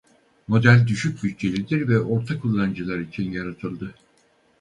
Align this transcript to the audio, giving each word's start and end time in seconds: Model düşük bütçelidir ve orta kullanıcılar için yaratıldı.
Model 0.47 0.87
düşük 0.87 1.23
bütçelidir 1.23 1.87
ve 1.87 1.99
orta 1.99 2.39
kullanıcılar 2.39 2.99
için 2.99 3.31
yaratıldı. 3.31 3.95